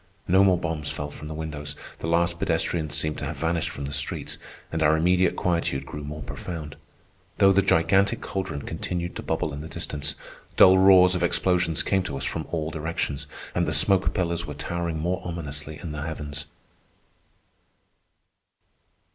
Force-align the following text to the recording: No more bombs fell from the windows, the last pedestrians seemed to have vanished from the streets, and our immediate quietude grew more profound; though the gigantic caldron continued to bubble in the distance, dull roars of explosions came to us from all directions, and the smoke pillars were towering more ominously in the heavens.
No 0.27 0.43
more 0.43 0.57
bombs 0.57 0.89
fell 0.89 1.11
from 1.11 1.27
the 1.27 1.35
windows, 1.35 1.75
the 1.99 2.07
last 2.07 2.39
pedestrians 2.39 2.95
seemed 2.97 3.19
to 3.19 3.25
have 3.25 3.37
vanished 3.37 3.69
from 3.69 3.85
the 3.85 3.93
streets, 3.93 4.39
and 4.71 4.81
our 4.81 4.97
immediate 4.97 5.35
quietude 5.35 5.85
grew 5.85 6.03
more 6.03 6.23
profound; 6.23 6.75
though 7.37 7.51
the 7.51 7.61
gigantic 7.61 8.19
caldron 8.19 8.63
continued 8.63 9.15
to 9.15 9.21
bubble 9.21 9.53
in 9.53 9.61
the 9.61 9.67
distance, 9.67 10.15
dull 10.55 10.79
roars 10.79 11.13
of 11.13 11.21
explosions 11.21 11.83
came 11.83 12.01
to 12.01 12.17
us 12.17 12.25
from 12.25 12.47
all 12.49 12.71
directions, 12.71 13.27
and 13.53 13.67
the 13.67 13.71
smoke 13.71 14.11
pillars 14.11 14.47
were 14.47 14.55
towering 14.55 14.97
more 14.97 15.21
ominously 15.23 15.77
in 15.79 15.91
the 15.91 16.01
heavens. 16.01 16.47